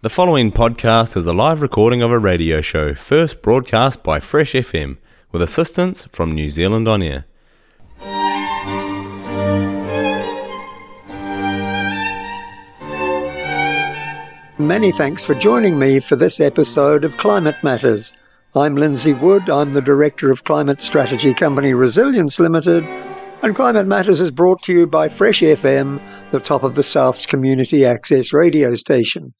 The 0.00 0.08
following 0.08 0.52
podcast 0.52 1.16
is 1.16 1.26
a 1.26 1.32
live 1.32 1.60
recording 1.60 2.02
of 2.02 2.12
a 2.12 2.20
radio 2.20 2.60
show 2.60 2.94
first 2.94 3.42
broadcast 3.42 4.04
by 4.04 4.20
Fresh 4.20 4.52
FM 4.52 4.98
with 5.32 5.42
assistance 5.42 6.04
from 6.04 6.30
New 6.30 6.52
Zealand 6.52 6.86
On 6.86 7.02
Air. 7.02 7.24
Many 14.56 14.92
thanks 14.92 15.24
for 15.24 15.34
joining 15.34 15.80
me 15.80 15.98
for 15.98 16.14
this 16.14 16.38
episode 16.38 17.02
of 17.02 17.16
Climate 17.16 17.56
Matters. 17.64 18.12
I'm 18.54 18.76
Lindsay 18.76 19.14
Wood, 19.14 19.50
I'm 19.50 19.72
the 19.72 19.82
Director 19.82 20.30
of 20.30 20.44
Climate 20.44 20.80
Strategy 20.80 21.34
Company 21.34 21.74
Resilience 21.74 22.38
Limited, 22.38 22.84
and 23.42 23.56
Climate 23.56 23.88
Matters 23.88 24.20
is 24.20 24.30
brought 24.30 24.62
to 24.62 24.72
you 24.72 24.86
by 24.86 25.08
Fresh 25.08 25.40
FM, 25.40 26.00
the 26.30 26.38
top 26.38 26.62
of 26.62 26.76
the 26.76 26.84
South's 26.84 27.26
community 27.26 27.84
access 27.84 28.32
radio 28.32 28.76
station. 28.76 29.34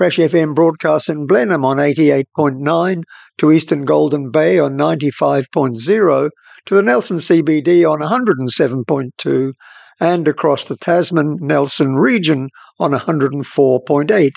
Fresh 0.00 0.16
FM 0.16 0.54
broadcasts 0.54 1.10
in 1.10 1.26
Blenheim 1.26 1.62
on 1.62 1.76
88.9, 1.76 3.02
to 3.36 3.52
Eastern 3.52 3.84
Golden 3.84 4.30
Bay 4.30 4.58
on 4.58 4.72
95.0, 4.78 6.30
to 6.64 6.74
the 6.74 6.82
Nelson 6.82 7.18
CBD 7.18 7.84
on 7.84 8.00
107.2, 8.00 9.52
and 10.00 10.26
across 10.26 10.64
the 10.64 10.78
Tasman 10.78 11.36
Nelson 11.42 11.96
region 11.96 12.48
on 12.78 12.92
104.8. 12.92 14.30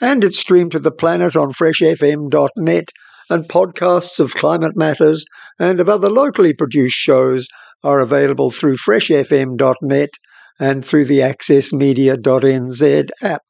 And 0.00 0.24
it's 0.24 0.38
streamed 0.38 0.72
to 0.72 0.78
the 0.78 0.90
planet 0.90 1.36
on 1.36 1.52
freshfm.net, 1.52 2.88
and 3.28 3.44
podcasts 3.46 4.20
of 4.20 4.32
climate 4.32 4.74
matters 4.74 5.26
and 5.58 5.80
of 5.80 5.90
other 5.90 6.08
locally 6.08 6.54
produced 6.54 6.96
shows 6.96 7.46
are 7.84 8.00
available 8.00 8.50
through 8.50 8.78
freshfm.net 8.78 10.10
and 10.58 10.82
through 10.82 11.04
the 11.04 11.18
accessmedia.nz 11.18 13.10
app. 13.22 13.42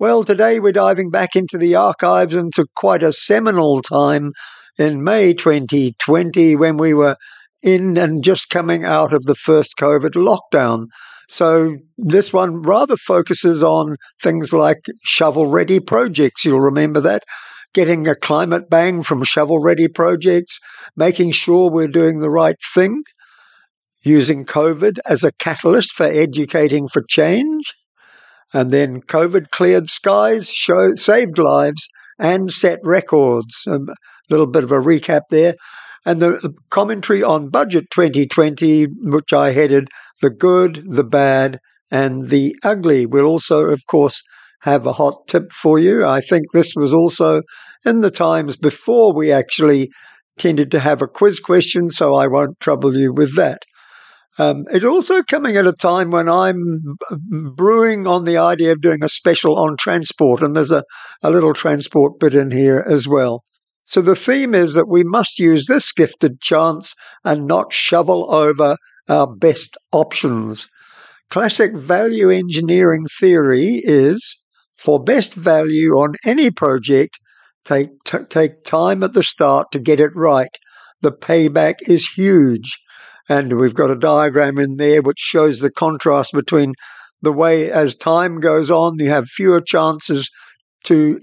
Well, 0.00 0.22
today 0.22 0.60
we're 0.60 0.70
diving 0.70 1.10
back 1.10 1.34
into 1.34 1.58
the 1.58 1.74
archives 1.74 2.32
into 2.32 2.68
quite 2.76 3.02
a 3.02 3.12
seminal 3.12 3.82
time 3.82 4.30
in 4.78 5.02
May 5.02 5.34
2020 5.34 6.54
when 6.54 6.76
we 6.76 6.94
were 6.94 7.16
in 7.64 7.98
and 7.98 8.22
just 8.22 8.48
coming 8.48 8.84
out 8.84 9.12
of 9.12 9.24
the 9.24 9.34
first 9.34 9.74
COVID 9.76 10.12
lockdown. 10.12 10.86
So 11.28 11.78
this 11.96 12.32
one 12.32 12.62
rather 12.62 12.94
focuses 12.96 13.64
on 13.64 13.96
things 14.22 14.52
like 14.52 14.86
shovel 15.02 15.46
ready 15.46 15.80
projects. 15.80 16.44
You'll 16.44 16.60
remember 16.60 17.00
that. 17.00 17.24
Getting 17.74 18.06
a 18.06 18.14
climate 18.14 18.70
bang 18.70 19.02
from 19.02 19.24
shovel 19.24 19.58
ready 19.58 19.88
projects, 19.88 20.60
making 20.96 21.32
sure 21.32 21.72
we're 21.72 21.88
doing 21.88 22.20
the 22.20 22.30
right 22.30 22.54
thing, 22.72 23.02
using 24.04 24.44
COVID 24.44 25.00
as 25.08 25.24
a 25.24 25.32
catalyst 25.40 25.92
for 25.92 26.06
educating 26.06 26.86
for 26.86 27.02
change, 27.02 27.74
and 28.52 28.70
then 28.70 29.00
COVID 29.02 29.50
cleared 29.50 29.88
skies, 29.88 30.50
show, 30.50 30.94
saved 30.94 31.38
lives, 31.38 31.88
and 32.18 32.50
set 32.50 32.80
records. 32.82 33.64
A 33.66 33.78
little 34.30 34.46
bit 34.46 34.64
of 34.64 34.72
a 34.72 34.80
recap 34.80 35.22
there. 35.30 35.54
And 36.06 36.20
the 36.20 36.54
commentary 36.70 37.22
on 37.22 37.50
Budget 37.50 37.90
2020, 37.90 38.86
which 39.02 39.32
I 39.32 39.50
headed 39.50 39.88
The 40.22 40.30
Good, 40.30 40.84
the 40.86 41.04
Bad, 41.04 41.58
and 41.90 42.28
the 42.28 42.56
Ugly. 42.64 43.06
We'll 43.06 43.26
also, 43.26 43.66
of 43.66 43.86
course, 43.86 44.22
have 44.60 44.86
a 44.86 44.92
hot 44.94 45.26
tip 45.28 45.52
for 45.52 45.78
you. 45.78 46.04
I 46.04 46.20
think 46.20 46.52
this 46.52 46.74
was 46.74 46.92
also 46.92 47.42
in 47.84 48.00
the 48.00 48.10
times 48.10 48.56
before 48.56 49.14
we 49.14 49.30
actually 49.30 49.90
tended 50.38 50.70
to 50.70 50.80
have 50.80 51.02
a 51.02 51.08
quiz 51.08 51.40
question, 51.40 51.88
so 51.88 52.14
I 52.14 52.26
won't 52.26 52.60
trouble 52.60 52.96
you 52.96 53.12
with 53.12 53.36
that. 53.36 53.62
Um, 54.38 54.64
it's 54.72 54.84
also 54.84 55.22
coming 55.22 55.56
at 55.56 55.66
a 55.66 55.72
time 55.72 56.10
when 56.10 56.28
I'm 56.28 56.96
brewing 57.56 58.06
on 58.06 58.24
the 58.24 58.36
idea 58.36 58.72
of 58.72 58.80
doing 58.80 59.02
a 59.02 59.08
special 59.08 59.58
on 59.58 59.76
transport, 59.76 60.42
and 60.42 60.54
there's 60.54 60.70
a, 60.70 60.84
a 61.22 61.30
little 61.30 61.54
transport 61.54 62.20
bit 62.20 62.34
in 62.34 62.52
here 62.52 62.84
as 62.88 63.08
well. 63.08 63.42
So 63.84 64.00
the 64.00 64.14
theme 64.14 64.54
is 64.54 64.74
that 64.74 64.88
we 64.88 65.02
must 65.02 65.38
use 65.38 65.66
this 65.66 65.90
gifted 65.92 66.40
chance 66.40 66.94
and 67.24 67.46
not 67.46 67.72
shovel 67.72 68.32
over 68.32 68.76
our 69.08 69.26
best 69.26 69.76
options. 69.92 70.68
Classic 71.30 71.74
value 71.76 72.30
engineering 72.30 73.06
theory 73.18 73.80
is 73.82 74.36
for 74.74 75.02
best 75.02 75.34
value 75.34 75.92
on 75.92 76.14
any 76.24 76.50
project, 76.50 77.18
take, 77.64 77.88
t- 78.04 78.18
take 78.28 78.62
time 78.64 79.02
at 79.02 79.14
the 79.14 79.22
start 79.22 79.66
to 79.72 79.80
get 79.80 80.00
it 80.00 80.12
right. 80.14 80.56
The 81.00 81.12
payback 81.12 81.76
is 81.86 82.08
huge. 82.14 82.78
And 83.28 83.58
we've 83.58 83.74
got 83.74 83.90
a 83.90 83.98
diagram 83.98 84.58
in 84.58 84.76
there 84.76 85.02
which 85.02 85.18
shows 85.18 85.60
the 85.60 85.70
contrast 85.70 86.32
between 86.32 86.74
the 87.20 87.32
way 87.32 87.70
as 87.70 87.96
time 87.96 88.40
goes 88.40 88.70
on, 88.70 88.98
you 88.98 89.10
have 89.10 89.28
fewer 89.28 89.60
chances 89.60 90.30
to 90.84 91.20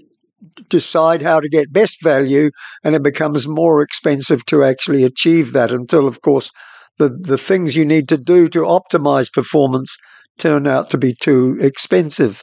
decide 0.68 1.22
how 1.22 1.40
to 1.40 1.48
get 1.48 1.72
best 1.72 2.02
value, 2.02 2.50
and 2.84 2.94
it 2.94 3.02
becomes 3.02 3.48
more 3.48 3.82
expensive 3.82 4.44
to 4.46 4.62
actually 4.62 5.04
achieve 5.04 5.52
that 5.52 5.70
until, 5.70 6.06
of 6.06 6.20
course, 6.20 6.50
the, 6.98 7.08
the 7.08 7.38
things 7.38 7.76
you 7.76 7.84
need 7.84 8.08
to 8.08 8.18
do 8.18 8.48
to 8.48 8.60
optimize 8.60 9.32
performance 9.32 9.96
turn 10.38 10.66
out 10.66 10.90
to 10.90 10.98
be 10.98 11.14
too 11.14 11.56
expensive. 11.60 12.40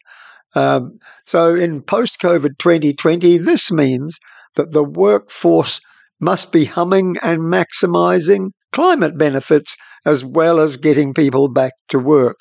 Um, 0.55 0.99
so, 1.25 1.55
in 1.55 1.81
post 1.81 2.19
COVID 2.19 2.57
2020, 2.59 3.37
this 3.37 3.71
means 3.71 4.19
that 4.55 4.71
the 4.71 4.83
workforce 4.83 5.79
must 6.19 6.51
be 6.51 6.65
humming 6.65 7.17
and 7.23 7.41
maximizing 7.41 8.49
climate 8.73 9.17
benefits 9.17 9.77
as 10.05 10.25
well 10.25 10.59
as 10.59 10.75
getting 10.75 11.13
people 11.13 11.47
back 11.47 11.71
to 11.89 11.99
work. 11.99 12.39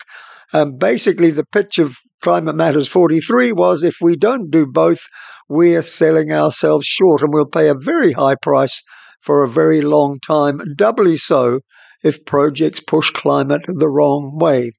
Um, 0.53 0.77
basically, 0.77 1.31
the 1.31 1.47
pitch 1.47 1.79
of 1.79 1.99
Climate 2.21 2.57
Matters 2.57 2.89
43 2.89 3.53
was 3.53 3.83
if 3.83 3.97
we 4.01 4.17
don't 4.17 4.51
do 4.51 4.67
both, 4.67 5.01
we're 5.49 5.83
selling 5.83 6.33
ourselves 6.33 6.87
short 6.87 7.23
and 7.23 7.33
we'll 7.33 7.47
pay 7.47 7.69
a 7.69 7.75
very 7.75 8.13
high 8.13 8.35
price 8.35 8.83
for 9.21 9.43
a 9.43 9.49
very 9.49 9.81
long 9.81 10.19
time, 10.21 10.61
doubly 10.77 11.17
so 11.17 11.61
if 12.03 12.25
projects 12.25 12.81
push 12.81 13.11
climate 13.11 13.63
the 13.67 13.89
wrong 13.89 14.37
way. 14.39 14.73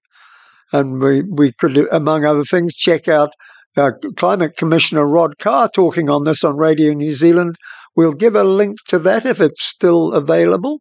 And 0.72 1.02
we, 1.02 1.22
we 1.22 1.52
could, 1.54 1.78
among 1.92 2.26
other 2.26 2.44
things, 2.44 2.76
check 2.76 3.08
out 3.08 3.30
uh, 3.78 3.92
Climate 4.18 4.58
Commissioner 4.58 5.08
Rod 5.08 5.38
Carr 5.38 5.70
talking 5.70 6.10
on 6.10 6.26
this 6.26 6.44
on 6.44 6.58
Radio 6.58 6.94
New 6.94 7.14
Zealand. 7.14 7.56
We'll 7.96 8.14
give 8.14 8.36
a 8.36 8.44
link 8.44 8.78
to 8.88 9.00
that 9.00 9.26
if 9.26 9.40
it's 9.40 9.64
still 9.64 10.14
available. 10.14 10.80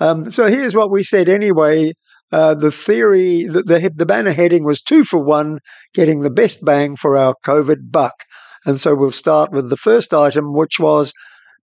Um, 0.00 0.30
so 0.30 0.48
here's 0.48 0.74
what 0.74 0.90
we 0.90 1.02
said 1.02 1.28
anyway. 1.28 1.92
Uh, 2.32 2.54
the 2.54 2.70
theory, 2.70 3.44
the, 3.44 3.62
the, 3.62 3.92
the 3.94 4.06
banner 4.06 4.32
heading 4.32 4.64
was 4.64 4.80
two 4.80 5.04
for 5.04 5.22
one, 5.22 5.60
getting 5.92 6.22
the 6.22 6.30
best 6.30 6.64
bang 6.64 6.96
for 6.96 7.16
our 7.16 7.34
COVID 7.44 7.90
buck. 7.90 8.24
And 8.66 8.80
so 8.80 8.94
we'll 8.94 9.12
start 9.12 9.52
with 9.52 9.70
the 9.70 9.76
first 9.76 10.12
item, 10.14 10.52
which 10.52 10.80
was 10.80 11.12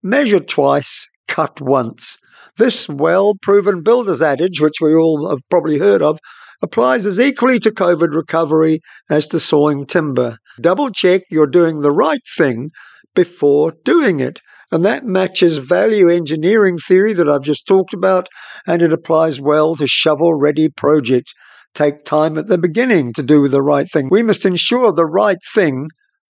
measure 0.03 0.39
twice, 0.39 1.07
cut 1.27 1.59
once. 1.59 2.17
This 2.57 2.87
well 2.87 3.33
proven 3.41 3.81
builder's 3.81 4.21
adage, 4.21 4.61
which 4.61 4.81
we 4.81 4.93
all 4.93 5.29
have 5.29 5.41
probably 5.49 5.79
heard 5.79 6.01
of, 6.01 6.19
applies 6.61 7.05
as 7.05 7.19
equally 7.19 7.59
to 7.59 7.71
COVID 7.71 8.13
recovery 8.13 8.81
as 9.09 9.27
to 9.29 9.39
sawing 9.39 9.85
timber. 9.85 10.37
Double 10.59 10.89
check 10.91 11.23
you're 11.29 11.47
doing 11.47 11.81
the 11.81 11.91
right 11.91 12.21
thing 12.37 12.69
before 13.15 13.73
doing 13.83 14.19
it. 14.19 14.39
And 14.71 14.85
that 14.85 15.05
matches 15.05 15.57
value 15.57 16.09
engineering 16.09 16.77
theory 16.77 17.13
that 17.13 17.27
I've 17.27 17.43
just 17.43 17.67
talked 17.67 17.93
about, 17.93 18.29
and 18.65 18.81
it 18.81 18.93
applies 18.93 19.41
well 19.41 19.75
to 19.75 19.87
shovel 19.87 20.33
ready 20.33 20.69
projects. 20.69 21.33
Take 21.73 22.05
time 22.05 22.37
at 22.37 22.47
the 22.47 22.57
beginning 22.57 23.13
to 23.13 23.23
do 23.23 23.47
the 23.47 23.61
right 23.61 23.89
thing. 23.89 24.07
We 24.09 24.23
must 24.23 24.45
ensure 24.45 24.91
the 24.93 25.05
right 25.05 25.37
thing 25.53 25.87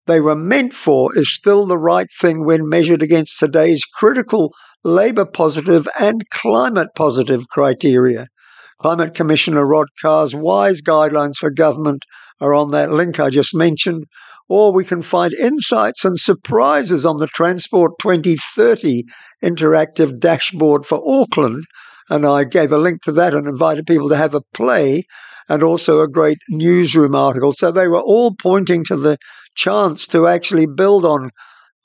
they 0.08 0.20
were 0.20 0.36
meant 0.36 0.74
for 0.74 1.16
is 1.18 1.34
still 1.34 1.66
the 1.66 1.78
right 1.78 2.08
thing 2.20 2.44
when 2.44 2.68
measured 2.68 3.04
against 3.04 3.40
today's 3.40 3.84
critical 3.86 4.52
labour 4.84 5.26
positive 5.26 5.88
and 6.00 6.28
climate 6.32 6.90
positive 6.96 7.48
criteria. 7.50 8.28
Climate 8.82 9.14
Commissioner 9.14 9.64
Rod 9.64 9.90
Carr's 10.02 10.34
wise 10.34 10.82
guidelines 10.82 11.36
for 11.38 11.52
government 11.52 12.04
are 12.40 12.56
on 12.56 12.72
that 12.72 12.92
link 12.92 13.20
I 13.20 13.30
just 13.30 13.54
mentioned, 13.54 14.06
or 14.50 14.74
we 14.74 14.84
can 14.84 15.04
find 15.04 15.34
insights 15.34 16.04
and 16.04 16.18
surprises 16.18 17.06
on 17.06 17.18
the 17.18 17.28
Transport 17.28 17.92
2030 18.02 19.04
interactive 19.44 20.20
dashboard 20.20 20.88
for 20.88 21.00
Auckland. 21.06 21.64
And 22.10 22.26
I 22.26 22.44
gave 22.44 22.72
a 22.72 22.80
link 22.80 23.04
to 23.04 23.12
that 23.12 23.36
and 23.36 23.48
invited 23.48 23.86
people 23.86 24.10
to 24.10 24.18
have 24.18 24.34
a 24.34 24.42
play 24.54 25.04
and 25.48 25.62
also 25.62 26.02
a 26.02 26.10
great 26.10 26.40
newsroom 26.50 27.14
article. 27.14 27.54
So 27.54 27.72
they 27.72 27.88
were 27.88 28.02
all 28.02 28.34
pointing 28.34 28.84
to 28.86 28.96
the 28.96 29.20
chance 29.56 30.08
to 30.08 30.28
actually 30.28 30.66
build 30.66 31.06
on, 31.06 31.30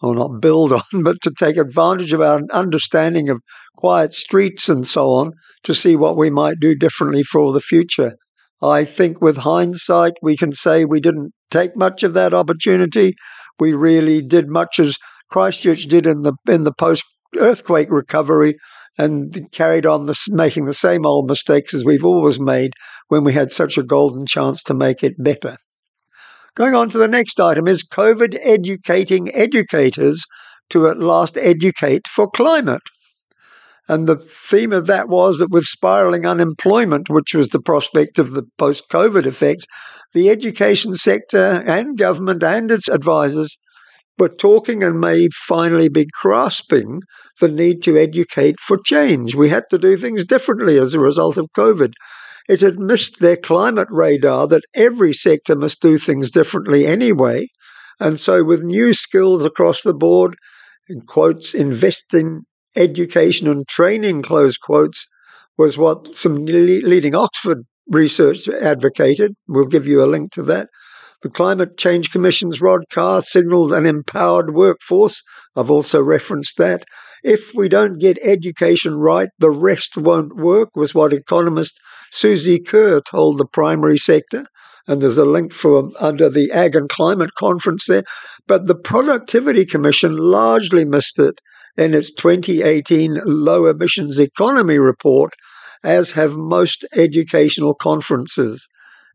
or 0.03 0.15
not 0.15 0.41
build 0.41 0.73
on, 0.73 1.03
but 1.03 1.17
to 1.23 1.33
take 1.39 1.57
advantage 1.57 2.13
of 2.13 2.21
our 2.21 2.41
understanding 2.53 3.29
of 3.29 3.41
quiet 3.77 4.13
streets 4.13 4.69
and 4.69 4.87
so 4.87 5.11
on 5.11 5.33
to 5.63 5.75
see 5.75 5.97
what 5.97 6.17
we 6.17 6.31
might 6.31 6.61
do 6.61 6.75
differently 6.75 7.23
for 7.23 7.53
the 7.53 7.61
future. 7.61 8.15
I 8.63 8.85
think 8.85 9.21
with 9.21 9.39
hindsight, 9.39 10.15
we 10.23 10.37
can 10.37 10.53
say 10.53 10.85
we 10.85 11.01
didn't 11.01 11.33
take 11.51 11.77
much 11.77 12.03
of 12.03 12.15
that 12.15 12.33
opportunity. 12.33 13.15
We 13.59 13.75
really 13.75 14.23
did 14.23 14.49
much 14.49 14.79
as 14.79 14.97
Christchurch 15.31 15.85
did 15.85 16.07
in 16.07 16.23
the 16.23 16.35
in 16.49 16.65
the 16.65 16.73
post 16.73 17.05
earthquake 17.39 17.91
recovery 17.91 18.55
and 18.99 19.51
carried 19.53 19.85
on 19.85 20.11
making 20.29 20.65
the 20.65 20.75
same 20.75 21.05
old 21.05 21.29
mistakes 21.29 21.75
as 21.75 21.85
we've 21.85 22.05
always 22.05 22.41
made 22.41 22.73
when 23.09 23.25
we 23.25 23.35
had 23.35 23.53
such 23.53 23.77
a 23.77 23.83
golden 23.83 24.27
chance 24.27 24.63
to 24.63 24.75
make 24.75 25.03
it 25.03 25.15
better. 25.19 25.57
Going 26.57 26.75
on 26.75 26.89
to 26.89 26.99
the 26.99 27.07
next 27.07 27.39
item 27.39 27.69
is 27.69 27.87
COVID 27.87 28.39
educating 28.43 29.29
educators 29.35 30.25
to 30.71 30.89
at 30.89 30.99
last 30.99 31.37
educate 31.37 32.09
for 32.09 32.31
climate. 32.31 32.81
And 33.89 34.09
the 34.09 34.17
theme 34.17 34.73
of 34.73 34.87
that 34.87 35.11
was 35.11 35.39
that 35.39 35.51
with 35.51 35.65
spiraling 35.65 36.25
unemployment, 36.25 37.11
which 37.11 37.35
was 37.35 37.49
the 37.51 37.61
prospect 37.61 38.19
of 38.19 38.31
the 38.31 38.45
post 38.57 38.89
COVID 38.89 39.27
effect, 39.27 39.67
the 40.15 40.31
education 40.31 40.95
sector 40.95 41.63
and 41.67 41.99
government 41.99 42.43
and 42.43 42.71
its 42.71 42.89
advisors 42.89 43.59
were 44.19 44.31
talking 44.31 44.83
and 44.83 44.99
may 44.99 45.29
finally 45.47 45.91
be 45.91 46.07
grasping 46.23 47.01
the 47.39 47.49
need 47.49 47.83
to 47.83 47.99
educate 47.99 48.59
for 48.61 48.79
change. 48.79 49.35
We 49.35 49.51
had 49.51 49.65
to 49.69 49.79
do 49.79 49.99
things 49.99 50.25
differently 50.25 50.79
as 50.79 50.95
a 50.95 51.01
result 51.01 51.37
of 51.37 51.53
COVID. 51.55 51.93
It 52.49 52.61
had 52.61 52.79
missed 52.79 53.21
their 53.21 53.37
climate 53.37 53.89
radar 53.91 54.47
that 54.49 54.65
every 54.75 55.13
sector 55.13 55.57
must 55.57 55.81
do 55.81 55.99
things 55.99 56.31
differently 56.31 56.87
anyway. 56.87 57.49
And 57.99 58.21
so, 58.21 58.45
with 58.45 58.63
new 58.63 58.95
skills 58.95 59.45
across 59.45 59.83
the 59.83 59.95
board, 59.95 60.37
in 60.89 61.01
quotes, 61.01 61.55
invest 61.55 62.15
in 62.15 62.43
education 62.77 63.49
and 63.49 63.67
training, 63.67 64.23
close 64.23 64.57
quotes, 64.59 65.07
was 65.59 65.79
what 65.79 66.15
some 66.15 66.45
leading 66.45 67.15
Oxford 67.15 67.65
research 67.89 68.49
advocated. 68.49 69.35
We'll 69.49 69.67
give 69.67 69.87
you 69.87 70.05
a 70.05 70.07
link 70.07 70.33
to 70.33 70.43
that. 70.45 70.69
The 71.23 71.31
Climate 71.31 71.79
Change 71.79 72.11
Commission's 72.11 72.61
Rod 72.61 72.83
Carr 72.93 73.23
signalled 73.23 73.73
an 73.73 73.87
empowered 73.87 74.55
workforce. 74.55 75.23
I've 75.57 75.71
also 75.71 76.03
referenced 76.03 76.59
that. 76.59 76.85
If 77.25 77.53
we 77.55 77.69
don't 77.69 77.99
get 77.99 78.19
education 78.23 78.99
right, 78.99 79.31
the 79.39 79.51
rest 79.51 79.97
won't 79.97 80.37
work, 80.37 80.77
was 80.77 80.95
what 80.95 81.13
economist 81.13 81.81
Suzi 82.13 82.65
Kerr 82.65 83.01
told 83.01 83.39
the 83.39 83.47
primary 83.47 83.99
sector. 83.99 84.47
And 84.89 85.03
there's 85.03 85.19
a 85.19 85.25
link 85.25 85.53
for 85.53 85.91
under 85.99 86.29
the 86.29 86.53
Ag 86.53 86.77
and 86.77 86.89
Climate 86.89 87.35
Conference 87.37 87.87
there. 87.87 88.05
But 88.47 88.67
the 88.67 88.77
Productivity 88.77 89.65
Commission 89.65 90.17
largely 90.17 90.85
missed 90.85 91.19
it 91.19 91.41
in 91.77 91.93
its 91.93 92.13
2018 92.13 93.21
Low 93.25 93.67
Emissions 93.67 94.19
Economy 94.19 94.79
Report, 94.79 95.33
as 95.83 96.13
have 96.13 96.37
most 96.37 96.87
educational 96.97 97.75
conferences. 97.75 98.69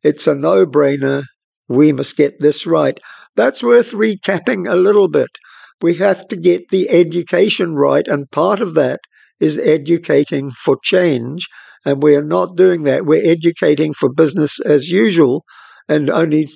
It's 0.04 0.28
a 0.28 0.36
no 0.36 0.66
brainer. 0.66 1.24
We 1.68 1.92
must 1.92 2.18
get 2.18 2.40
this 2.40 2.68
right. 2.68 3.00
That's 3.36 3.64
worth 3.64 3.92
recapping 3.92 4.70
a 4.70 4.76
little 4.76 5.08
bit. 5.08 5.30
We 5.82 5.96
have 5.96 6.28
to 6.28 6.36
get 6.36 6.70
the 6.70 6.90
education 6.90 7.76
right, 7.76 8.08
and 8.08 8.30
part 8.30 8.60
of 8.60 8.74
that 8.76 9.00
is 9.42 9.58
educating 9.58 10.52
for 10.52 10.78
change. 10.82 11.48
And 11.84 12.02
we 12.02 12.16
are 12.16 12.24
not 12.24 12.56
doing 12.56 12.84
that. 12.84 13.06
We're 13.06 13.30
educating 13.30 13.94
for 13.94 14.14
business 14.14 14.60
as 14.62 14.90
usual 14.90 15.44
and 15.90 16.10
only 16.10 16.48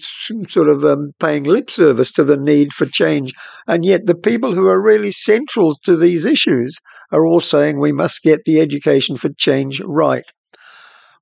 sort 0.47 0.69
of 0.69 0.85
um, 0.85 1.11
paying 1.19 1.43
lip 1.43 1.69
service 1.69 2.11
to 2.13 2.23
the 2.23 2.37
need 2.37 2.71
for 2.71 2.85
change. 2.85 3.33
And 3.67 3.83
yet, 3.83 4.05
the 4.05 4.15
people 4.15 4.53
who 4.53 4.67
are 4.67 4.81
really 4.81 5.11
central 5.11 5.77
to 5.83 5.97
these 5.97 6.25
issues 6.25 6.77
are 7.11 7.25
all 7.25 7.39
saying 7.39 7.79
we 7.79 7.91
must 7.91 8.23
get 8.23 8.45
the 8.45 8.61
education 8.61 9.17
for 9.17 9.29
change 9.29 9.81
right. 9.81 10.23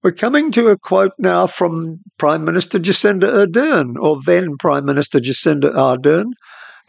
We're 0.04 0.12
coming 0.12 0.52
to 0.52 0.68
a 0.68 0.78
quote 0.78 1.14
now 1.18 1.48
from 1.48 2.02
Prime 2.18 2.44
Minister 2.44 2.78
Jacinda 2.78 3.48
Ardern, 3.48 3.96
or 3.98 4.20
then 4.26 4.58
Prime 4.60 4.86
Minister 4.86 5.20
Jacinda 5.20 5.74
Ardern. 5.74 6.34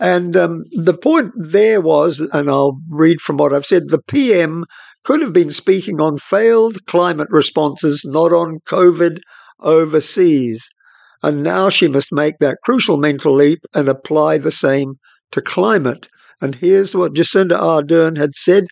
And 0.00 0.36
um, 0.36 0.64
the 0.72 0.96
point 0.96 1.32
there 1.36 1.80
was, 1.80 2.20
and 2.20 2.50
I'll 2.50 2.80
read 2.88 3.20
from 3.20 3.36
what 3.36 3.52
I've 3.52 3.66
said 3.66 3.88
the 3.88 4.02
PM 4.02 4.64
could 5.04 5.20
have 5.20 5.32
been 5.32 5.50
speaking 5.50 6.00
on 6.00 6.18
failed 6.18 6.84
climate 6.86 7.28
responses, 7.30 8.04
not 8.04 8.32
on 8.32 8.58
COVID 8.66 9.18
overseas. 9.60 10.68
And 11.22 11.42
now 11.42 11.68
she 11.68 11.88
must 11.88 12.12
make 12.12 12.38
that 12.40 12.58
crucial 12.64 12.96
mental 12.96 13.32
leap 13.32 13.60
and 13.74 13.88
apply 13.88 14.38
the 14.38 14.52
same 14.52 14.94
to 15.32 15.40
climate. 15.40 16.08
And 16.40 16.56
here's 16.56 16.94
what 16.94 17.14
Jacinda 17.14 17.58
Ardern 17.58 18.16
had 18.16 18.34
said. 18.34 18.64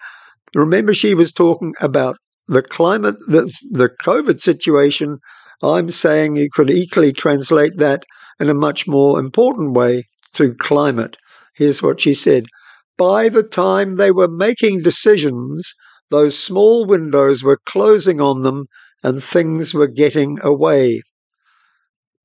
Remember, 0.54 0.92
she 0.92 1.14
was 1.14 1.32
talking 1.32 1.72
about 1.80 2.16
the 2.48 2.62
climate, 2.62 3.16
the, 3.28 3.42
the 3.70 3.90
COVID 4.04 4.40
situation. 4.40 5.18
I'm 5.62 5.90
saying 5.90 6.36
you 6.36 6.48
could 6.52 6.70
equally 6.70 7.12
translate 7.12 7.78
that 7.78 8.04
in 8.40 8.48
a 8.50 8.54
much 8.54 8.88
more 8.88 9.18
important 9.20 9.72
way 9.72 10.04
to 10.34 10.54
climate. 10.54 11.16
Here's 11.54 11.82
what 11.82 12.00
she 12.00 12.14
said 12.14 12.46
By 12.96 13.28
the 13.28 13.42
time 13.42 13.96
they 13.96 14.10
were 14.10 14.28
making 14.28 14.82
decisions, 14.82 15.74
those 16.10 16.38
small 16.38 16.84
windows 16.86 17.42
were 17.42 17.58
closing 17.66 18.20
on 18.20 18.42
them 18.42 18.66
and 19.02 19.22
things 19.22 19.74
were 19.74 19.88
getting 19.88 20.38
away. 20.42 21.02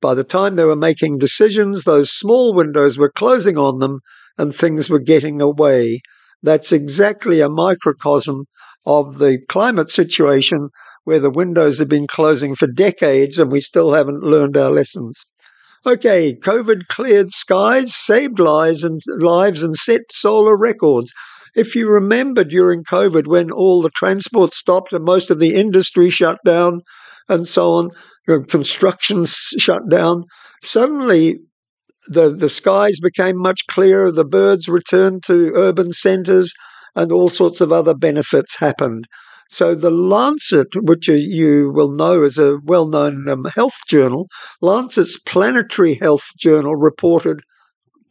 By 0.00 0.14
the 0.14 0.24
time 0.24 0.56
they 0.56 0.64
were 0.64 0.74
making 0.74 1.18
decisions, 1.18 1.84
those 1.84 2.10
small 2.10 2.52
windows 2.52 2.98
were 2.98 3.12
closing 3.12 3.56
on 3.56 3.78
them 3.78 4.00
and 4.36 4.52
things 4.52 4.90
were 4.90 4.98
getting 4.98 5.40
away. 5.40 6.00
That's 6.42 6.72
exactly 6.72 7.40
a 7.40 7.48
microcosm 7.48 8.46
of 8.86 9.18
the 9.18 9.38
climate 9.48 9.90
situation 9.90 10.70
where 11.04 11.20
the 11.20 11.30
windows 11.30 11.78
have 11.78 11.88
been 11.88 12.06
closing 12.08 12.54
for 12.56 12.66
decades 12.66 13.38
and 13.38 13.52
we 13.52 13.60
still 13.60 13.92
haven't 13.92 14.24
learned 14.24 14.56
our 14.56 14.70
lessons. 14.70 15.24
Okay, 15.86 16.34
COVID 16.34 16.88
cleared 16.88 17.30
skies, 17.30 17.94
saved 17.94 18.40
lives 18.40 18.82
and 18.82 18.98
lives 19.18 19.62
and 19.62 19.76
set 19.76 20.00
solar 20.10 20.56
records. 20.56 21.12
If 21.54 21.74
you 21.74 21.88
remember 21.88 22.44
during 22.44 22.82
COVID 22.84 23.26
when 23.26 23.50
all 23.50 23.80
the 23.80 23.90
transport 23.90 24.52
stopped 24.52 24.92
and 24.92 25.04
most 25.04 25.30
of 25.30 25.38
the 25.38 25.54
industry 25.54 26.10
shut 26.10 26.38
down 26.44 26.82
and 27.28 27.46
so 27.46 27.70
on, 27.72 27.90
construction 28.48 29.24
shut 29.24 29.88
down. 29.88 30.24
Suddenly, 30.62 31.40
the, 32.08 32.30
the 32.30 32.50
skies 32.50 32.98
became 33.00 33.36
much 33.36 33.66
clearer, 33.68 34.10
the 34.10 34.24
birds 34.24 34.68
returned 34.68 35.22
to 35.24 35.52
urban 35.54 35.92
centres, 35.92 36.52
and 36.96 37.12
all 37.12 37.28
sorts 37.28 37.60
of 37.60 37.72
other 37.72 37.94
benefits 37.94 38.56
happened. 38.56 39.06
So, 39.50 39.74
the 39.74 39.90
Lancet, 39.90 40.68
which 40.74 41.08
you 41.08 41.72
will 41.72 41.90
know 41.90 42.22
is 42.22 42.38
a 42.38 42.58
well 42.64 42.86
known 42.86 43.26
um, 43.28 43.46
health 43.46 43.78
journal, 43.88 44.28
Lancet's 44.60 45.18
Planetary 45.18 45.94
Health 45.94 46.26
Journal 46.38 46.76
reported, 46.76 47.40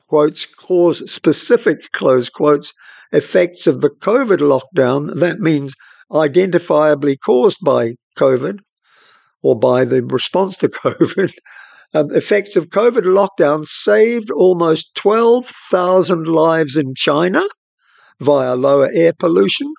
quotes, 0.07 0.47
cause 0.47 1.09
specific, 1.11 1.91
close 1.91 2.31
quotes, 2.31 2.73
effects 3.11 3.67
of 3.67 3.81
the 3.81 3.91
COVID 3.91 4.39
lockdown. 4.39 5.19
That 5.19 5.39
means 5.39 5.75
identifiably 6.11 7.17
caused 7.23 7.59
by 7.63 7.93
COVID, 8.17 8.57
or 9.43 9.59
by 9.59 9.85
the 9.85 10.03
response 10.03 10.57
to 10.57 10.69
COVID, 10.69 11.33
um, 11.93 12.11
effects 12.15 12.55
of 12.55 12.69
COVID 12.69 13.03
lockdown 13.03 13.63
saved 13.63 14.31
almost 14.31 14.95
12,000 14.95 16.27
lives 16.27 16.77
in 16.77 16.95
China 16.95 17.43
via 18.19 18.55
lower 18.55 18.89
air 18.91 19.13
pollution. 19.13 19.71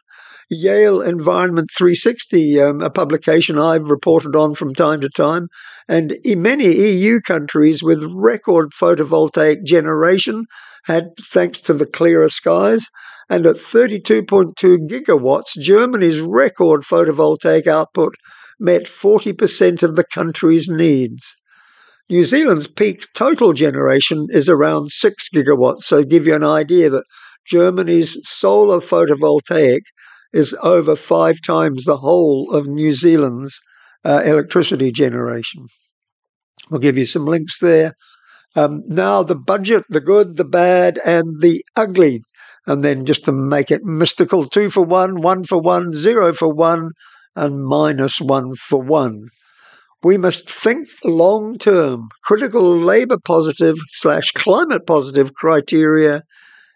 Yale 0.50 1.02
Environment 1.02 1.68
360, 1.76 2.60
um, 2.60 2.80
a 2.80 2.88
publication 2.88 3.58
I've 3.58 3.90
reported 3.90 4.34
on 4.34 4.54
from 4.54 4.74
time 4.74 5.02
to 5.02 5.10
time, 5.10 5.48
and 5.86 6.16
many 6.24 6.66
EU 6.66 7.20
countries 7.20 7.82
with 7.82 8.02
record 8.14 8.70
photovoltaic 8.70 9.64
generation 9.64 10.44
had, 10.84 11.10
thanks 11.20 11.60
to 11.62 11.74
the 11.74 11.84
clearer 11.84 12.30
skies, 12.30 12.88
and 13.28 13.44
at 13.44 13.56
32.2 13.56 14.54
gigawatts, 14.88 15.58
Germany's 15.60 16.20
record 16.20 16.80
photovoltaic 16.80 17.66
output 17.66 18.14
met 18.58 18.84
40% 18.84 19.82
of 19.82 19.96
the 19.96 20.04
country's 20.14 20.68
needs. 20.68 21.36
New 22.08 22.24
Zealand's 22.24 22.66
peak 22.66 23.04
total 23.14 23.52
generation 23.52 24.28
is 24.30 24.48
around 24.48 24.90
6 24.90 25.28
gigawatts, 25.28 25.82
so 25.82 26.02
give 26.02 26.26
you 26.26 26.34
an 26.34 26.42
idea 26.44 26.88
that 26.88 27.04
Germany's 27.46 28.18
solar 28.26 28.80
photovoltaic 28.80 29.80
is 30.32 30.54
over 30.62 30.94
five 30.96 31.40
times 31.46 31.84
the 31.84 31.98
whole 31.98 32.54
of 32.54 32.66
New 32.66 32.92
Zealand's 32.92 33.60
uh, 34.04 34.22
electricity 34.24 34.92
generation. 34.92 35.66
We'll 36.70 36.80
give 36.80 36.98
you 36.98 37.04
some 37.04 37.24
links 37.24 37.58
there. 37.60 37.94
Um, 38.56 38.82
now, 38.86 39.22
the 39.22 39.36
budget, 39.36 39.84
the 39.88 40.00
good, 40.00 40.36
the 40.36 40.44
bad, 40.44 40.98
and 41.04 41.40
the 41.40 41.62
ugly. 41.76 42.22
And 42.66 42.82
then 42.82 43.06
just 43.06 43.24
to 43.24 43.32
make 43.32 43.70
it 43.70 43.84
mystical, 43.84 44.44
two 44.44 44.70
for 44.70 44.84
one, 44.84 45.20
one 45.20 45.44
for 45.44 45.60
one, 45.60 45.92
zero 45.92 46.32
for 46.32 46.52
one, 46.52 46.90
and 47.34 47.64
minus 47.64 48.20
one 48.20 48.54
for 48.56 48.82
one. 48.82 49.28
We 50.02 50.16
must 50.16 50.50
think 50.50 50.88
long 51.04 51.56
term. 51.58 52.08
Critical 52.22 52.76
labour 52.76 53.18
positive 53.24 53.76
slash 53.88 54.30
climate 54.32 54.86
positive 54.86 55.34
criteria 55.34 56.22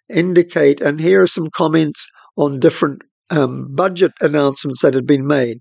indicate, 0.08 0.80
and 0.80 1.00
here 1.00 1.22
are 1.22 1.26
some 1.26 1.48
comments 1.50 2.08
on 2.36 2.58
different 2.58 3.02
um, 3.32 3.74
budget 3.74 4.12
announcements 4.20 4.82
that 4.82 4.94
had 4.94 5.06
been 5.06 5.26
made. 5.26 5.58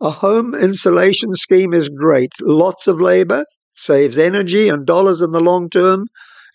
A 0.00 0.10
home 0.10 0.54
insulation 0.54 1.32
scheme 1.32 1.72
is 1.72 1.88
great. 1.88 2.32
Lots 2.40 2.88
of 2.88 3.00
labour, 3.00 3.44
saves 3.74 4.18
energy 4.18 4.68
and 4.68 4.84
dollars 4.86 5.20
in 5.20 5.30
the 5.30 5.40
long 5.40 5.70
term. 5.70 6.06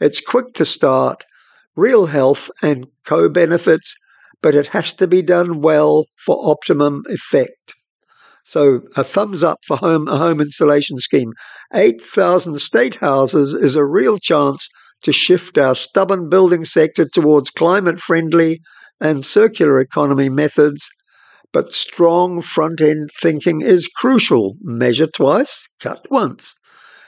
It's 0.01 0.19
quick 0.19 0.53
to 0.55 0.65
start, 0.65 1.23
real 1.75 2.07
health 2.07 2.49
and 2.61 2.87
co 3.05 3.29
benefits 3.29 3.95
but 4.41 4.55
it 4.55 4.67
has 4.67 4.93
to 4.95 5.07
be 5.07 5.21
done 5.21 5.61
well 5.61 6.05
for 6.17 6.49
optimum 6.49 7.03
effect. 7.07 7.75
So 8.45 8.81
a 8.95 9.03
thumbs 9.03 9.43
up 9.43 9.59
for 9.67 9.77
home 9.77 10.07
a 10.07 10.17
home 10.17 10.41
insulation 10.41 10.97
scheme. 10.97 11.33
8,000 11.73 12.55
state 12.55 12.95
houses 12.95 13.53
is 13.53 13.75
a 13.75 13.85
real 13.85 14.17
chance 14.17 14.67
to 15.03 15.11
shift 15.11 15.57
our 15.57 15.75
stubborn 15.75 16.29
building 16.29 16.65
sector 16.65 17.07
towards 17.07 17.51
climate 17.51 17.99
friendly 17.99 18.59
and 18.99 19.23
circular 19.23 19.79
economy 19.79 20.29
methods. 20.29 20.89
But 21.51 21.73
strong 21.73 22.41
front 22.41 22.79
end 22.79 23.09
thinking 23.19 23.61
is 23.61 23.87
crucial. 23.87 24.55
Measure 24.61 25.07
twice, 25.07 25.67
cut 25.79 26.05
once. 26.11 26.53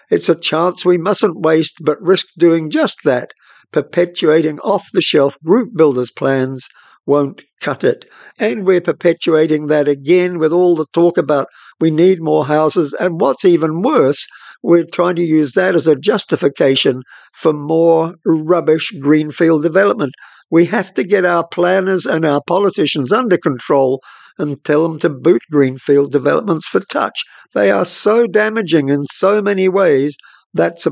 It's 0.09 0.29
a 0.29 0.39
chance 0.39 0.85
we 0.85 0.97
mustn't 0.97 1.39
waste, 1.39 1.77
but 1.81 2.01
risk 2.01 2.27
doing 2.37 2.69
just 2.69 2.99
that, 3.05 3.31
perpetuating 3.71 4.59
off 4.59 4.87
the 4.91 5.01
shelf 5.01 5.37
group 5.43 5.69
builders 5.75 6.11
plans 6.11 6.67
won't 7.05 7.41
cut 7.61 7.83
it. 7.83 8.05
And 8.39 8.65
we're 8.65 8.81
perpetuating 8.81 9.67
that 9.67 9.87
again 9.87 10.37
with 10.39 10.51
all 10.51 10.75
the 10.75 10.85
talk 10.93 11.17
about 11.17 11.47
we 11.79 11.91
need 11.91 12.21
more 12.21 12.45
houses. 12.45 12.93
And 12.99 13.19
what's 13.19 13.45
even 13.45 13.81
worse, 13.81 14.27
we're 14.63 14.85
trying 14.85 15.15
to 15.15 15.23
use 15.23 15.53
that 15.53 15.75
as 15.75 15.87
a 15.87 15.95
justification 15.95 17.01
for 17.33 17.53
more 17.53 18.15
rubbish 18.25 18.91
greenfield 18.99 19.63
development. 19.63 20.13
We 20.51 20.65
have 20.65 20.93
to 20.95 21.03
get 21.03 21.25
our 21.25 21.47
planners 21.47 22.05
and 22.05 22.25
our 22.25 22.41
politicians 22.45 23.11
under 23.11 23.37
control 23.37 24.01
and 24.37 24.63
tell 24.63 24.87
them 24.87 24.99
to 24.99 25.09
boot 25.09 25.41
greenfield 25.49 26.11
developments 26.11 26.67
for 26.67 26.81
touch. 26.81 27.23
They 27.53 27.71
are 27.71 27.85
so 27.85 28.27
damaging 28.27 28.89
in 28.89 29.05
so 29.05 29.41
many 29.41 29.69
ways. 29.69 30.17
That's 30.53 30.85
a, 30.85 30.91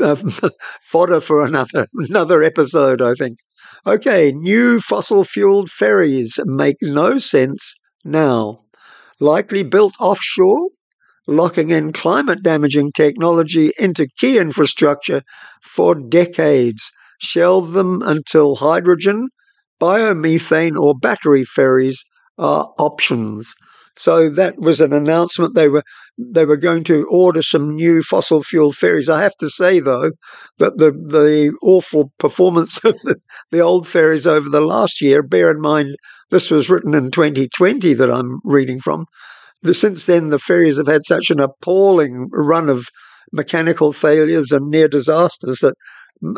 uh, 0.00 0.16
a 0.42 0.50
fodder 0.82 1.20
for 1.20 1.44
another 1.44 1.86
another 1.94 2.42
episode, 2.42 3.00
I 3.00 3.14
think. 3.14 3.38
Okay, 3.86 4.32
new 4.32 4.80
fossil 4.80 5.22
fueled 5.22 5.70
ferries 5.70 6.40
make 6.44 6.76
no 6.82 7.18
sense 7.18 7.76
now. 8.04 8.64
Likely 9.20 9.62
built 9.62 9.94
offshore, 10.00 10.70
locking 11.28 11.70
in 11.70 11.92
climate 11.92 12.42
damaging 12.42 12.90
technology 12.92 13.70
into 13.78 14.08
key 14.18 14.38
infrastructure 14.38 15.22
for 15.62 15.94
decades. 15.94 16.90
Shelve 17.18 17.72
them 17.72 18.02
until 18.02 18.56
hydrogen, 18.56 19.28
biomethane, 19.80 20.76
or 20.76 20.94
battery 20.94 21.44
ferries 21.44 22.04
are 22.38 22.68
options. 22.78 23.54
So 23.96 24.28
that 24.28 24.60
was 24.60 24.80
an 24.80 24.92
announcement. 24.92 25.54
They 25.54 25.68
were 25.68 25.82
they 26.18 26.44
were 26.44 26.56
going 26.56 26.84
to 26.84 27.06
order 27.08 27.42
some 27.42 27.74
new 27.74 28.02
fossil 28.02 28.42
fuel 28.42 28.72
ferries. 28.72 29.08
I 29.08 29.22
have 29.22 29.36
to 29.38 29.50
say 29.50 29.80
though 29.80 30.12
that 30.58 30.76
the 30.78 30.92
the 30.92 31.56
awful 31.62 32.12
performance 32.18 32.76
of 32.84 32.98
the, 33.00 33.16
the 33.50 33.60
old 33.60 33.88
ferries 33.88 34.26
over 34.26 34.48
the 34.48 34.60
last 34.60 35.00
year. 35.00 35.22
Bear 35.22 35.50
in 35.50 35.60
mind 35.60 35.96
this 36.30 36.50
was 36.50 36.68
written 36.68 36.94
in 36.94 37.10
2020 37.10 37.94
that 37.94 38.10
I'm 38.10 38.40
reading 38.44 38.80
from. 38.80 39.06
The, 39.62 39.74
since 39.74 40.04
then, 40.06 40.28
the 40.28 40.38
ferries 40.38 40.76
have 40.76 40.86
had 40.86 41.04
such 41.04 41.30
an 41.30 41.40
appalling 41.40 42.28
run 42.30 42.68
of 42.68 42.88
mechanical 43.32 43.92
failures 43.92 44.52
and 44.52 44.68
near 44.68 44.88
disasters 44.88 45.60
that 45.60 45.74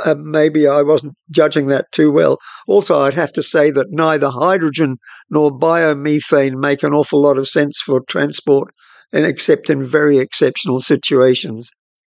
uh, 0.05 0.15
maybe 0.19 0.67
I 0.67 0.83
wasn't 0.83 1.15
judging 1.31 1.69
that 1.69 1.91
too 1.93 2.11
well. 2.11 2.39
Also, 2.67 2.99
I'd 2.99 3.15
have 3.15 3.33
to 3.35 3.43
say 3.43 3.71
that 3.71 3.91
neither 3.91 4.31
hydrogen 4.31 4.97
nor 5.31 5.57
biomethane 5.57 6.59
make 6.59 6.83
an 6.83 6.95
awful 6.95 7.23
lot 7.23 7.39
of 7.39 7.49
sense 7.49 7.81
for 7.81 8.01
transport, 8.09 8.73
and 9.13 9.25
except 9.25 9.71
in 9.71 9.85
very 9.85 10.19
exceptional 10.19 10.81
situations. 10.81 11.71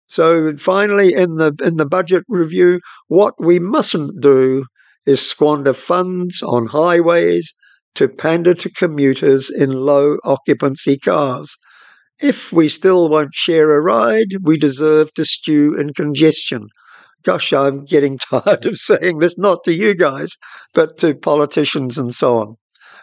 So 0.08 0.56
finally, 0.56 1.12
in 1.12 1.34
the 1.36 1.54
in 1.62 1.76
the 1.76 1.86
budget 1.86 2.24
review, 2.28 2.80
what 3.08 3.34
we 3.38 3.58
mustn't 3.58 4.20
do 4.20 4.66
is 5.04 5.20
squander 5.20 5.72
funds 5.72 6.42
on 6.42 6.66
highways 6.66 7.52
to 7.96 8.08
pander 8.08 8.54
to 8.54 8.70
commuters 8.70 9.50
in 9.50 9.72
low 9.72 10.18
occupancy 10.24 10.98
cars. 10.98 11.56
If 12.20 12.52
we 12.52 12.68
still 12.68 13.08
won't 13.08 13.34
share 13.34 13.72
a 13.72 13.80
ride, 13.80 14.28
we 14.42 14.58
deserve 14.58 15.12
to 15.14 15.24
stew 15.24 15.74
in 15.78 15.92
congestion 15.92 16.68
gosh, 17.26 17.52
I'm 17.52 17.84
getting 17.84 18.18
tired 18.30 18.64
of 18.64 18.78
saying 18.78 19.18
this, 19.18 19.36
not 19.36 19.64
to 19.64 19.74
you 19.74 19.94
guys, 19.94 20.36
but 20.72 20.96
to 20.98 21.14
politicians 21.14 21.98
and 21.98 22.14
so 22.14 22.38
on. 22.38 22.56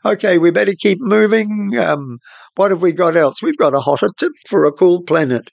Okay, 0.06 0.38
we 0.38 0.52
better 0.52 0.74
keep 0.78 1.00
moving. 1.02 1.78
Um, 1.78 2.20
what 2.56 2.72
have 2.72 2.82
we 2.82 2.92
got 2.92 3.16
else? 3.16 3.42
We've 3.42 3.58
got 3.58 3.76
a 3.76 3.82
hotter 3.82 4.10
tip 4.18 4.32
for 4.50 4.66
a 4.66 4.72
cool 4.72 5.02
planet. 5.04 5.52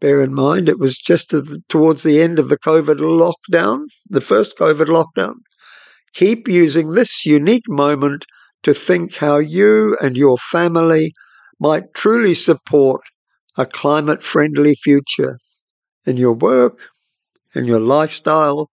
Bear 0.00 0.20
in 0.20 0.34
mind, 0.34 0.68
it 0.68 0.78
was 0.78 0.98
just 0.98 1.30
the, 1.30 1.62
towards 1.68 2.02
the 2.02 2.20
end 2.20 2.38
of 2.38 2.48
the 2.48 2.58
COVID 2.58 2.96
lockdown, 2.96 3.84
the 4.08 4.20
first 4.20 4.58
COVID 4.58 4.86
lockdown. 4.86 5.34
Keep 6.12 6.48
using 6.48 6.90
this 6.90 7.24
unique 7.24 7.68
moment 7.68 8.26
to 8.64 8.74
think 8.74 9.16
how 9.16 9.38
you 9.38 9.96
and 10.02 10.16
your 10.16 10.36
family 10.36 11.12
might 11.60 11.94
truly 11.94 12.34
support 12.34 13.02
a 13.56 13.64
climate 13.64 14.22
friendly 14.22 14.74
future 14.74 15.38
in 16.04 16.16
your 16.16 16.32
work, 16.32 16.88
and 17.54 17.66
your 17.66 17.80
lifestyle 17.80 18.70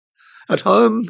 at 0.49 0.61
home 0.61 1.05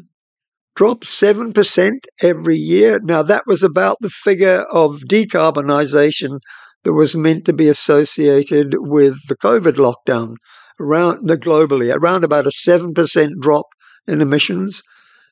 drops 0.75 1.11
7% 1.21 1.93
every 2.23 2.57
year. 2.57 3.01
Now, 3.03 3.23
that 3.23 3.47
was 3.47 3.63
about 3.63 3.97
the 4.01 4.11
figure 4.11 4.65
of 4.73 5.01
decarbonisation 5.11 6.39
that 6.85 6.93
was 6.93 7.17
meant 7.17 7.45
to 7.47 7.53
be 7.53 7.69
associated 7.69 8.75
with 8.79 9.17
the 9.29 9.37
COVID 9.37 9.75
lockdown 9.75 10.37
around 10.81 11.29
globally, 11.29 11.93
around 11.93 12.23
about 12.23 12.47
a 12.47 12.51
7% 12.51 13.31
drop 13.41 13.67
in 14.07 14.21
emissions. 14.21 14.83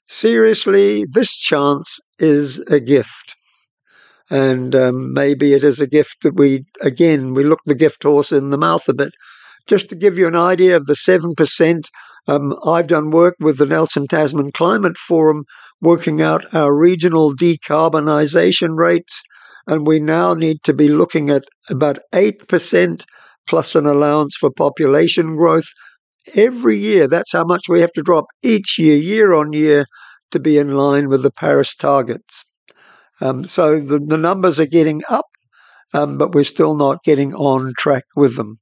Seriously, 0.08 1.04
this 1.12 1.38
chance 1.38 2.00
is 2.18 2.58
a 2.68 2.80
gift. 2.80 3.36
And 4.28 4.74
um, 4.74 5.12
maybe 5.12 5.52
it 5.52 5.62
is 5.62 5.80
a 5.80 5.86
gift 5.86 6.22
that 6.22 6.34
we, 6.34 6.64
again, 6.80 7.34
we 7.34 7.44
look 7.44 7.60
the 7.64 7.74
gift 7.76 8.02
horse 8.02 8.32
in 8.32 8.50
the 8.50 8.58
mouth 8.58 8.88
a 8.88 8.94
bit. 8.94 9.12
Just 9.66 9.88
to 9.90 9.94
give 9.94 10.18
you 10.18 10.26
an 10.26 10.36
idea 10.36 10.76
of 10.76 10.86
the 10.86 10.94
7%, 10.94 11.84
um, 12.28 12.54
I've 12.64 12.88
done 12.88 13.10
work 13.10 13.34
with 13.40 13.58
the 13.58 13.66
Nelson 13.66 14.06
Tasman 14.06 14.52
Climate 14.52 14.96
Forum 14.96 15.44
working 15.80 16.22
out 16.22 16.54
our 16.54 16.74
regional 16.74 17.34
decarbonisation 17.34 18.76
rates, 18.76 19.22
and 19.66 19.86
we 19.86 20.00
now 20.00 20.34
need 20.34 20.62
to 20.64 20.72
be 20.72 20.88
looking 20.88 21.30
at 21.30 21.44
about 21.70 21.98
8% 22.12 23.04
plus 23.46 23.74
an 23.74 23.86
allowance 23.86 24.36
for 24.36 24.50
population 24.50 25.36
growth 25.36 25.68
every 26.34 26.76
year. 26.76 27.06
That's 27.06 27.32
how 27.32 27.44
much 27.44 27.68
we 27.68 27.80
have 27.80 27.92
to 27.92 28.02
drop 28.02 28.26
each 28.42 28.78
year, 28.78 28.96
year 28.96 29.32
on 29.32 29.52
year, 29.52 29.86
to 30.32 30.40
be 30.40 30.58
in 30.58 30.76
line 30.76 31.08
with 31.08 31.22
the 31.22 31.30
Paris 31.30 31.74
targets. 31.74 32.44
Um, 33.20 33.44
so 33.44 33.78
the, 33.78 33.98
the 33.98 34.18
numbers 34.18 34.58
are 34.58 34.66
getting 34.66 35.02
up, 35.08 35.26
um, 35.94 36.18
but 36.18 36.34
we're 36.34 36.44
still 36.44 36.76
not 36.76 37.04
getting 37.04 37.32
on 37.34 37.72
track 37.78 38.04
with 38.16 38.36
them. 38.36 38.58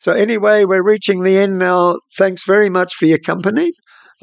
So, 0.00 0.12
anyway, 0.12 0.64
we're 0.64 0.82
reaching 0.82 1.22
the 1.22 1.36
end 1.36 1.58
now. 1.58 1.98
Thanks 2.16 2.44
very 2.44 2.70
much 2.70 2.94
for 2.94 3.04
your 3.04 3.18
company. 3.18 3.72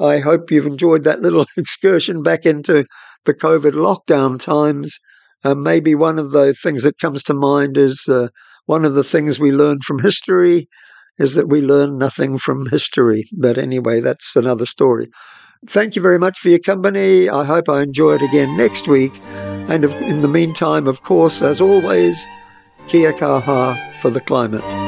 I 0.00 0.18
hope 0.18 0.50
you've 0.50 0.66
enjoyed 0.66 1.04
that 1.04 1.22
little 1.22 1.46
excursion 1.56 2.22
back 2.22 2.44
into 2.44 2.84
the 3.24 3.34
COVID 3.34 3.72
lockdown 3.72 4.40
times. 4.40 4.98
Uh, 5.44 5.54
maybe 5.54 5.94
one 5.94 6.18
of 6.18 6.32
the 6.32 6.52
things 6.52 6.82
that 6.82 6.98
comes 6.98 7.22
to 7.24 7.34
mind 7.34 7.76
is 7.76 8.06
uh, 8.08 8.28
one 8.66 8.84
of 8.84 8.94
the 8.94 9.04
things 9.04 9.38
we 9.38 9.52
learn 9.52 9.78
from 9.86 10.00
history 10.00 10.68
is 11.16 11.34
that 11.36 11.48
we 11.48 11.60
learn 11.60 11.96
nothing 11.96 12.38
from 12.38 12.68
history. 12.70 13.24
But 13.32 13.56
anyway, 13.56 14.00
that's 14.00 14.34
another 14.34 14.66
story. 14.66 15.06
Thank 15.66 15.94
you 15.94 16.02
very 16.02 16.18
much 16.18 16.38
for 16.38 16.48
your 16.48 16.58
company. 16.58 17.28
I 17.28 17.44
hope 17.44 17.68
I 17.68 17.82
enjoy 17.82 18.14
it 18.14 18.22
again 18.22 18.56
next 18.56 18.88
week. 18.88 19.12
And 19.68 19.84
in 19.84 20.22
the 20.22 20.28
meantime, 20.28 20.88
of 20.88 21.02
course, 21.02 21.40
as 21.40 21.60
always, 21.60 22.26
kia 22.88 23.12
kaha 23.12 23.76
for 24.00 24.10
the 24.10 24.20
climate. 24.20 24.87